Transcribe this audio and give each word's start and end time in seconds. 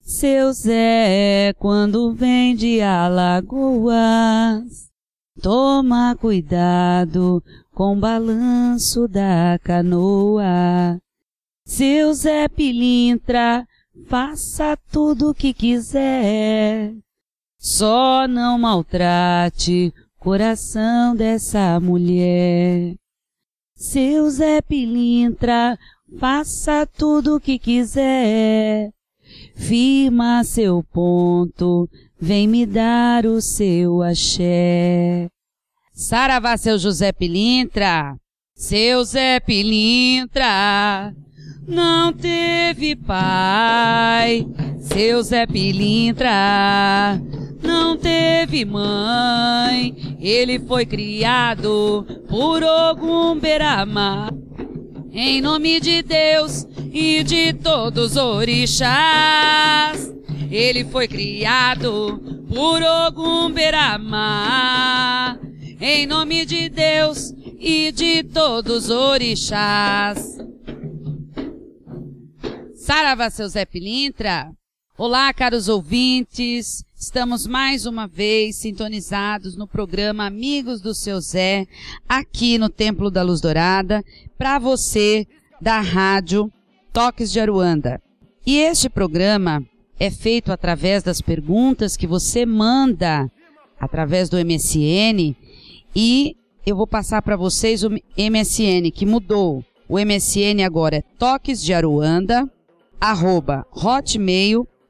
Seu 0.00 0.52
Zé, 0.52 1.52
quando 1.58 2.12
vem 2.12 2.54
de 2.54 2.80
Alagoas, 2.80 3.92
toma 5.42 6.14
cuidado 6.14 7.42
com 7.74 7.96
o 7.96 8.00
balanço 8.00 9.08
da 9.08 9.58
canoa. 9.62 11.00
Seu 11.66 12.14
Zé 12.14 12.48
Pilintra, 12.48 13.66
faça 14.06 14.76
tudo 14.92 15.30
o 15.30 15.34
que 15.34 15.52
quiser. 15.52 16.94
Só 17.58 18.28
não 18.28 18.58
maltrate 18.58 19.92
coração 20.18 21.16
dessa 21.16 21.80
mulher. 21.80 22.94
Seu 23.76 24.30
Zé 24.30 24.62
Pilintra, 24.62 25.78
faça 26.18 26.86
tudo 26.86 27.36
o 27.36 27.40
que 27.40 27.58
quiser. 27.58 28.90
Firma 29.54 30.42
seu 30.44 30.82
ponto, 30.82 31.86
vem 32.18 32.48
me 32.48 32.64
dar 32.64 33.26
o 33.26 33.38
seu 33.42 34.02
axé. 34.02 35.28
Saravá, 35.92 36.56
seu 36.56 36.78
José 36.78 37.12
Pilintra, 37.12 38.16
seu 38.54 39.04
Zé 39.04 39.40
Pilintra, 39.40 41.14
não 41.68 42.14
teve 42.14 42.96
pai, 42.96 44.46
seu 44.80 45.22
Zé 45.22 45.46
Pilintra, 45.46 47.20
não 47.66 47.96
teve 47.96 48.64
mãe, 48.64 50.16
ele 50.20 50.58
foi 50.58 50.86
criado 50.86 52.06
por 52.28 52.62
Ogum 52.62 53.38
Beramá. 53.38 54.30
Em 55.12 55.40
nome 55.40 55.80
de 55.80 56.02
Deus 56.02 56.66
e 56.92 57.24
de 57.24 57.52
todos 57.52 58.12
os 58.12 58.16
orixás, 58.16 58.94
ele 60.50 60.84
foi 60.84 61.08
criado 61.08 62.44
por 62.48 62.82
Ogum 62.82 63.50
Beramá. 63.50 65.38
Em 65.80 66.06
nome 66.06 66.46
de 66.46 66.68
Deus 66.68 67.34
e 67.58 67.92
de 67.92 68.22
todos 68.22 68.84
os 68.84 68.90
orixás. 68.90 70.38
Saravá, 72.74 73.28
seu 73.30 73.48
Zé 73.48 73.64
Pilintra. 73.64 74.52
Olá, 74.98 75.30
caros 75.34 75.68
ouvintes. 75.68 76.82
Estamos 76.98 77.46
mais 77.46 77.84
uma 77.84 78.06
vez 78.06 78.56
sintonizados 78.56 79.54
no 79.54 79.68
programa 79.68 80.24
Amigos 80.24 80.80
do 80.80 80.94
Seu 80.94 81.20
Zé, 81.20 81.66
aqui 82.08 82.56
no 82.56 82.70
Templo 82.70 83.10
da 83.10 83.22
Luz 83.22 83.42
Dourada, 83.42 84.02
para 84.38 84.58
você 84.58 85.26
da 85.60 85.80
rádio 85.80 86.50
Toques 86.94 87.30
de 87.30 87.38
Aruanda. 87.38 88.00
E 88.46 88.56
este 88.56 88.88
programa 88.88 89.62
é 90.00 90.10
feito 90.10 90.50
através 90.50 91.02
das 91.02 91.20
perguntas 91.20 91.94
que 91.94 92.06
você 92.06 92.46
manda 92.46 93.30
através 93.78 94.30
do 94.30 94.38
MSN 94.38 95.36
e 95.94 96.34
eu 96.64 96.74
vou 96.74 96.86
passar 96.86 97.20
para 97.20 97.36
vocês 97.36 97.84
o 97.84 97.90
MSN 97.90 98.90
que 98.94 99.04
mudou. 99.04 99.62
O 99.86 99.98
MSN 99.98 100.64
agora 100.64 100.96
é 100.96 101.02
toques 101.18 101.62
de 101.62 101.74
Aruanda, 101.74 102.50
arroba 102.98 103.66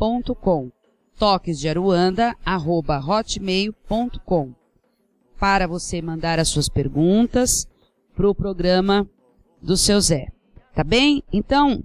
hotmail.com 0.00 0.70
toquesdearuanda 1.18 2.36
arroba 2.44 3.00
hotmail.com 3.00 4.54
para 5.38 5.66
você 5.66 6.00
mandar 6.00 6.38
as 6.38 6.48
suas 6.48 6.68
perguntas 6.68 7.66
para 8.14 8.28
o 8.28 8.34
programa 8.34 9.08
do 9.60 9.76
seu 9.76 10.00
Zé. 10.00 10.28
Tá 10.74 10.84
bem? 10.84 11.22
Então, 11.32 11.82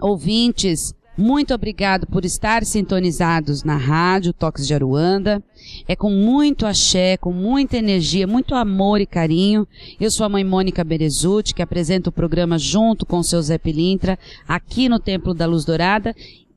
ouvintes, 0.00 0.94
muito 1.16 1.54
obrigado 1.54 2.06
por 2.06 2.26
estar 2.26 2.62
sintonizados 2.64 3.64
na 3.64 3.76
rádio 3.76 4.34
Toques 4.34 4.66
de 4.66 4.74
Aruanda. 4.74 5.42
É 5.88 5.96
com 5.96 6.10
muito 6.10 6.66
axé, 6.66 7.16
com 7.16 7.32
muita 7.32 7.78
energia, 7.78 8.26
muito 8.26 8.54
amor 8.54 9.00
e 9.00 9.06
carinho. 9.06 9.66
Eu 9.98 10.10
sou 10.10 10.26
a 10.26 10.28
mãe 10.28 10.44
Mônica 10.44 10.84
Berezuti, 10.84 11.54
que 11.54 11.62
apresenta 11.62 12.10
o 12.10 12.12
programa 12.12 12.58
junto 12.58 13.06
com 13.06 13.18
o 13.18 13.24
seu 13.24 13.40
Zé 13.40 13.56
Pilintra, 13.56 14.18
aqui 14.46 14.90
no 14.90 14.98
Templo 14.98 15.32
da 15.32 15.46
Luz 15.46 15.64
Dourada, 15.64 16.14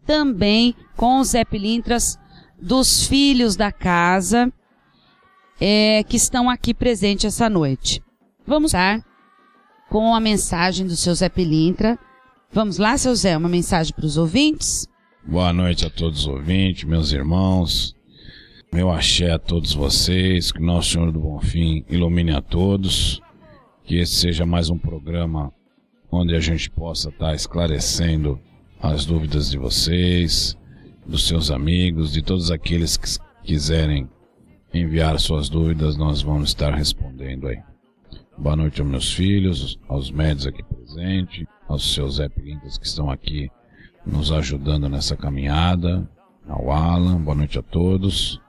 também 0.09 0.73
com 0.97 1.19
os 1.19 1.29
Zé 1.29 1.45
Pilintras 1.45 2.17
dos 2.59 3.05
filhos 3.05 3.55
da 3.55 3.71
casa, 3.71 4.51
é, 5.61 6.03
que 6.03 6.17
estão 6.17 6.49
aqui 6.49 6.73
presentes 6.73 7.25
essa 7.25 7.47
noite. 7.47 8.01
Vamos 8.43 8.71
estar 8.71 9.05
com 9.87 10.15
a 10.15 10.19
mensagem 10.19 10.87
do 10.87 10.95
seu 10.95 11.13
Zé 11.13 11.29
Pilintra. 11.29 11.95
Vamos 12.51 12.79
lá, 12.79 12.97
seu 12.97 13.13
Zé, 13.15 13.37
uma 13.37 13.47
mensagem 13.47 13.93
para 13.93 14.07
os 14.07 14.17
ouvintes? 14.17 14.87
Boa 15.23 15.53
noite 15.53 15.85
a 15.85 15.91
todos 15.91 16.21
os 16.21 16.27
ouvintes, 16.27 16.85
meus 16.85 17.11
irmãos. 17.11 17.95
Meu 18.73 18.89
axé 18.89 19.29
a 19.29 19.37
todos 19.37 19.75
vocês, 19.75 20.51
que 20.51 20.59
Nosso 20.59 20.89
Senhor 20.89 21.11
do 21.11 21.19
Bonfim 21.19 21.85
ilumine 21.87 22.31
a 22.31 22.41
todos. 22.41 23.21
Que 23.83 23.97
esse 23.99 24.15
seja 24.15 24.43
mais 24.43 24.71
um 24.71 24.77
programa 24.77 25.53
onde 26.11 26.35
a 26.35 26.39
gente 26.39 26.67
possa 26.71 27.09
estar 27.09 27.35
esclarecendo 27.35 28.39
as 28.81 29.05
dúvidas 29.05 29.51
de 29.51 29.57
vocês, 29.57 30.57
dos 31.05 31.27
seus 31.27 31.51
amigos, 31.51 32.13
de 32.13 32.21
todos 32.21 32.49
aqueles 32.49 32.95
que 32.95 33.07
quiserem 33.43 34.09
enviar 34.73 35.19
suas 35.19 35.49
dúvidas, 35.49 35.97
nós 35.97 36.21
vamos 36.21 36.49
estar 36.49 36.73
respondendo 36.73 37.47
aí. 37.47 37.59
Boa 38.37 38.55
noite 38.55 38.79
aos 38.79 38.89
meus 38.89 39.11
filhos, 39.11 39.77
aos 39.89 40.09
médios 40.09 40.47
aqui 40.47 40.63
presentes, 40.63 41.45
aos 41.67 41.93
seus 41.93 42.19
Pilintas 42.29 42.77
que 42.77 42.85
estão 42.85 43.11
aqui 43.11 43.51
nos 44.05 44.31
ajudando 44.31 44.87
nessa 44.87 45.17
caminhada, 45.17 46.09
ao 46.47 46.71
Alan, 46.71 47.21
boa 47.21 47.35
noite 47.35 47.59
a 47.59 47.61
todos. 47.61 48.41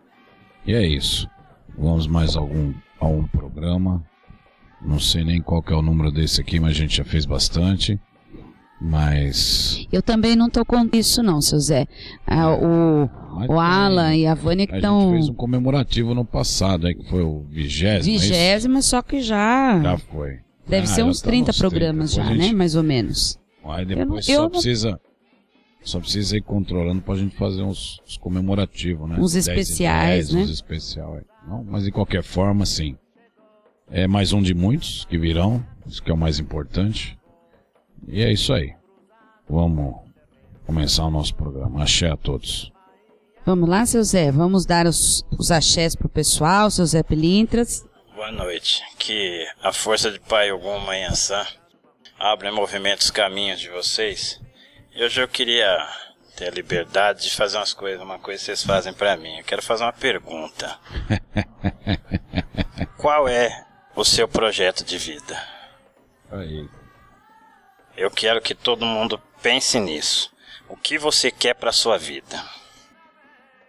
E 0.65 0.73
é 0.75 0.87
isso. 0.87 1.29
Vamos 1.77 2.07
mais 2.07 2.37
algum 2.37 2.73
a 3.01 3.07
um 3.07 3.27
programa. 3.27 4.05
Não 4.81 5.01
sei 5.01 5.25
nem 5.25 5.43
qual 5.43 5.63
que 5.63 5.73
é 5.73 5.77
o 5.77 5.83
número 5.83 6.13
desse 6.13 6.41
aqui, 6.41 6.61
mas 6.61 6.71
a 6.71 6.75
gente 6.81 6.97
já 6.97 7.05
fez 7.05 7.27
bastante. 7.27 8.01
Mas. 8.81 9.87
Eu 9.93 10.03
também 10.03 10.35
não 10.35 10.47
estou 10.47 10.65
com 10.65 10.89
isso 10.93 11.23
não, 11.23 11.41
seu 11.43 11.59
Zé. 11.61 11.87
Ah, 12.27 12.51
o, 12.51 13.11
Mas 13.35 13.45
o 13.45 13.49
tem- 13.49 13.59
Alan 13.59 14.15
e 14.17 14.27
a 14.27 14.35
Vânia 14.35 14.67
que 14.67 14.73
A 14.75 14.77
estão... 14.77 15.01
gente 15.03 15.13
fez 15.17 15.29
um 15.29 15.35
comemorativo 15.35 16.15
no 16.15 16.25
passado, 16.25 16.87
aí, 16.87 16.95
que 16.95 17.09
foi 17.09 17.23
o 17.23 17.45
vigésimo. 17.51 18.13
é 18.13 18.17
isso? 18.17 18.29
Vigésima, 18.29 18.81
só 18.83 19.03
que 19.03 19.21
já... 19.21 19.81
Já 19.83 19.99
foi. 19.99 20.39
Deve 20.67 20.85
Ah, 20.85 20.87
ser 20.87 21.03
uns 21.05 21.21
tá 21.21 21.29
30 21.29 21.49
nos 21.49 21.59
programas 21.59 22.13
30. 22.13 22.27
já, 22.29 22.33
a 22.33 22.37
né? 22.37 22.43
gente- 22.45 22.55
Mais 22.57 22.75
ou 22.75 22.83
menos. 22.83 23.39
Aí 23.65 23.85
depois 23.85 24.29
eu 24.29 24.43
só 24.45 24.49
precisa. 24.49 25.01
Só 25.83 25.99
precisa 26.01 26.37
ir 26.37 26.43
controlando 26.43 27.01
pra 27.03 27.15
gente 27.17 27.35
fazer 27.37 27.63
uns, 27.63 28.01
uns 28.07 28.17
comemorativos, 28.19 29.09
né? 29.09 29.17
Uns 29.19 29.33
10 29.33 29.49
em 29.49 29.51
especiais, 29.51 30.29
10, 30.29 30.33
né? 30.35 30.43
Uns 30.43 30.51
especiais. 30.51 31.25
Não, 31.47 31.65
mas 31.65 31.85
de 31.85 31.91
qualquer 31.91 32.23
forma, 32.23 32.65
sim. 32.67 32.97
É 33.91 34.07
mais 34.07 34.33
um 34.33 34.41
de 34.43 34.55
muitos 34.55 35.05
que 35.07 35.19
virão, 35.19 35.65
isso 35.87 36.03
que 36.03 36.11
é 36.11 36.15
o 36.15 36.19
mais 36.19 36.39
importante. 36.39 37.19
E 38.07 38.23
é 38.23 38.33
isso 38.33 38.53
aí. 38.53 38.75
Vamos 39.49 39.97
começar 40.67 41.05
o 41.05 41.11
nosso 41.11 41.35
programa. 41.35 41.83
Axé 41.83 42.11
a 42.11 42.17
todos. 42.17 42.73
Vamos 43.45 43.69
lá, 43.69 43.85
seu 43.87 44.05
Zé, 44.05 44.31
vamos 44.31 44.67
dar 44.67 44.87
os, 44.87 45.25
os 45.39 45.51
axés 45.51 45.97
pro 45.97 46.09
pessoal, 46.09 46.71
seu 46.71 46.85
Zé 46.85 47.03
Pilintras. 47.03 47.85
Boa 48.15 48.31
noite. 48.31 48.83
Que 48.99 49.47
a 49.63 49.73
força 49.73 50.11
de 50.11 50.21
Pai 50.21 50.53
Ogum 50.53 50.79
Manhã 50.81 51.11
Sã 51.15 51.45
abra 52.19 52.51
em 52.51 52.55
movimento 52.55 53.01
os 53.01 53.11
caminhos 53.11 53.59
de 53.59 53.71
vocês. 53.71 54.41
E 54.95 55.03
Hoje 55.03 55.23
eu 55.23 55.27
queria 55.27 55.79
ter 56.37 56.49
a 56.49 56.51
liberdade 56.51 57.23
de 57.23 57.35
fazer 57.35 57.57
umas 57.57 57.73
coisas, 57.73 58.03
uma 58.03 58.19
coisa 58.19 58.39
que 58.39 58.45
vocês 58.45 58.63
fazem 58.63 58.93
pra 58.93 59.17
mim. 59.17 59.39
Eu 59.39 59.45
quero 59.45 59.63
fazer 59.63 59.85
uma 59.85 59.93
pergunta. 59.93 60.79
Qual 62.99 63.27
é 63.27 63.67
o 63.97 64.05
seu 64.05 64.29
projeto 64.29 64.85
de 64.85 64.99
vida? 64.99 65.43
Aí. 66.31 66.69
Eu 68.01 68.11
quero 68.11 68.41
que 68.41 68.55
todo 68.55 68.87
mundo 68.87 69.21
pense 69.43 69.79
nisso. 69.79 70.33
O 70.71 70.75
que 70.75 70.97
você 70.97 71.31
quer 71.31 71.53
pra 71.53 71.71
sua 71.71 71.99
vida? 71.99 72.43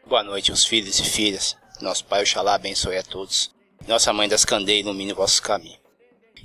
Boa 0.08 0.24
noite, 0.24 0.54
os 0.54 0.64
filhos 0.64 1.00
e 1.00 1.04
filhas. 1.04 1.58
Nosso 1.82 2.06
Pai 2.06 2.22
Oxalá 2.22 2.54
abençoe 2.54 2.96
a 2.96 3.04
todos. 3.04 3.54
Nossa 3.86 4.14
Mãe 4.14 4.30
das 4.30 4.46
Candeias 4.46 4.86
ilumine 4.86 5.12
vossos 5.12 5.42
caminhos. 5.42 5.82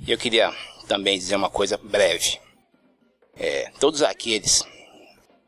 E 0.05 0.11
eu 0.11 0.17
queria 0.17 0.53
também 0.85 1.17
dizer 1.17 1.37
uma 1.37 1.49
coisa 1.49 1.77
breve. 1.77 2.41
É, 3.37 3.71
todos 3.79 4.03
aqueles 4.03 4.65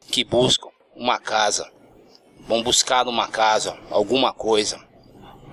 que 0.09 0.24
buscam 0.24 0.69
uma 0.95 1.19
casa, 1.19 1.69
vão 2.47 2.63
buscar 2.63 3.03
numa 3.03 3.27
casa 3.27 3.77
alguma 3.92 4.31
coisa, 4.31 4.80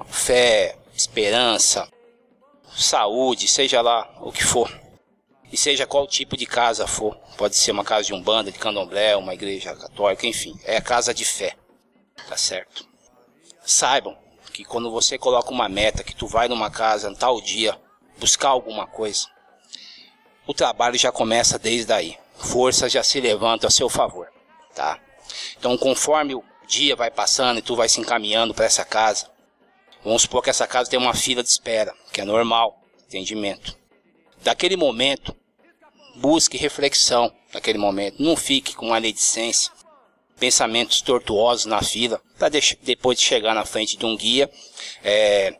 fé, 0.06 0.78
esperança, 0.94 1.88
saúde, 2.76 3.48
seja 3.48 3.82
lá 3.82 4.08
o 4.20 4.30
que 4.30 4.44
for. 4.44 4.85
E 5.52 5.56
seja 5.56 5.86
qual 5.86 6.06
tipo 6.06 6.36
de 6.36 6.46
casa 6.46 6.86
for, 6.86 7.16
pode 7.36 7.56
ser 7.56 7.70
uma 7.70 7.84
casa 7.84 8.08
de 8.08 8.14
umbanda, 8.14 8.50
de 8.50 8.58
candomblé, 8.58 9.16
uma 9.16 9.34
igreja 9.34 9.74
católica, 9.74 10.26
enfim, 10.26 10.58
é 10.64 10.76
a 10.76 10.82
casa 10.82 11.14
de 11.14 11.24
fé. 11.24 11.56
Tá 12.28 12.36
certo? 12.36 12.88
Saibam 13.64 14.16
que 14.52 14.64
quando 14.64 14.90
você 14.90 15.18
coloca 15.18 15.50
uma 15.50 15.68
meta, 15.68 16.02
que 16.02 16.14
tu 16.14 16.26
vai 16.26 16.48
numa 16.48 16.70
casa 16.70 17.14
tal 17.14 17.40
dia 17.40 17.78
buscar 18.18 18.48
alguma 18.48 18.86
coisa, 18.86 19.28
o 20.46 20.54
trabalho 20.54 20.98
já 20.98 21.12
começa 21.12 21.58
desde 21.58 21.92
aí. 21.92 22.16
Forças 22.36 22.92
já 22.92 23.02
se 23.02 23.20
levantam 23.20 23.68
a 23.68 23.70
seu 23.70 23.88
favor, 23.88 24.28
tá? 24.74 24.98
Então, 25.58 25.76
conforme 25.76 26.34
o 26.34 26.44
dia 26.66 26.94
vai 26.94 27.10
passando 27.10 27.58
e 27.58 27.62
tu 27.62 27.74
vai 27.74 27.88
se 27.88 28.00
encaminhando 28.00 28.54
para 28.54 28.66
essa 28.66 28.84
casa, 28.84 29.30
vamos 30.04 30.22
supor 30.22 30.42
que 30.42 30.50
essa 30.50 30.66
casa 30.66 30.90
tem 30.90 30.98
uma 30.98 31.14
fila 31.14 31.42
de 31.42 31.48
espera, 31.48 31.94
que 32.12 32.20
é 32.20 32.24
normal, 32.24 32.80
entendimento. 33.06 33.76
Daquele 34.46 34.76
momento, 34.76 35.34
busque 36.14 36.56
reflexão 36.56 37.34
naquele 37.52 37.78
momento. 37.78 38.22
Não 38.22 38.36
fique 38.36 38.76
com 38.76 38.90
maledicência, 38.90 39.72
pensamentos 40.38 41.00
tortuosos 41.00 41.66
na 41.66 41.82
fila, 41.82 42.22
para 42.38 42.48
depois 42.80 43.18
de 43.18 43.24
chegar 43.24 43.56
na 43.56 43.64
frente 43.64 43.96
de 43.96 44.06
um 44.06 44.16
guia, 44.16 44.48
é, 45.02 45.58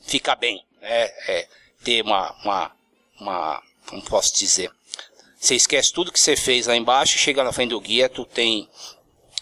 ficar 0.00 0.36
bem, 0.36 0.64
né? 0.80 1.02
É, 1.28 1.46
ter 1.84 2.02
uma, 2.02 2.34
uma, 2.42 2.72
uma, 3.20 3.62
como 3.86 4.02
posso 4.02 4.34
dizer, 4.38 4.70
você 5.38 5.54
esquece 5.54 5.92
tudo 5.92 6.10
que 6.10 6.18
você 6.18 6.34
fez 6.34 6.66
lá 6.66 6.74
embaixo, 6.74 7.18
chega 7.18 7.44
na 7.44 7.52
frente 7.52 7.70
do 7.72 7.80
guia, 7.80 8.08
tu 8.08 8.24
tem, 8.24 8.66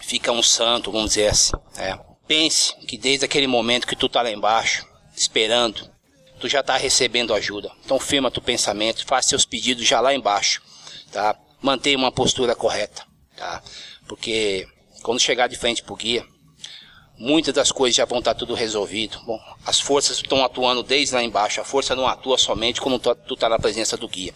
fica 0.00 0.32
um 0.32 0.42
santo, 0.42 0.90
vamos 0.90 1.10
dizer 1.10 1.28
assim. 1.28 1.52
né? 1.76 2.00
Pense 2.26 2.74
que 2.84 2.98
desde 2.98 3.26
aquele 3.26 3.46
momento 3.46 3.86
que 3.86 3.94
tu 3.94 4.08
tá 4.08 4.22
lá 4.22 4.32
embaixo, 4.32 4.84
esperando, 5.14 5.88
tu 6.42 6.48
já 6.48 6.60
tá 6.60 6.76
recebendo 6.76 7.32
ajuda. 7.32 7.70
Então 7.84 8.00
firma 8.00 8.30
teu 8.30 8.42
pensamento, 8.42 9.06
faz 9.06 9.26
seus 9.26 9.44
pedidos 9.44 9.86
já 9.86 10.00
lá 10.00 10.12
embaixo, 10.12 10.60
tá? 11.12 11.36
Mantenha 11.60 11.96
uma 11.96 12.10
postura 12.10 12.56
correta, 12.56 13.04
tá? 13.36 13.62
Porque 14.08 14.66
quando 15.04 15.20
chegar 15.20 15.46
de 15.46 15.56
frente 15.56 15.84
pro 15.84 15.94
guia, 15.94 16.26
muitas 17.16 17.54
das 17.54 17.70
coisas 17.70 17.94
já 17.94 18.04
vão 18.04 18.18
estar 18.18 18.34
tudo 18.34 18.54
resolvido. 18.54 19.20
Bom, 19.24 19.38
as 19.64 19.78
forças 19.78 20.16
estão 20.16 20.44
atuando 20.44 20.82
desde 20.82 21.14
lá 21.14 21.22
embaixo. 21.22 21.60
A 21.60 21.64
força 21.64 21.94
não 21.94 22.08
atua 22.08 22.36
somente 22.36 22.80
quando 22.80 22.98
tu, 22.98 23.14
tu 23.14 23.36
tá 23.36 23.48
na 23.48 23.58
presença 23.58 23.96
do 23.96 24.08
guia. 24.08 24.30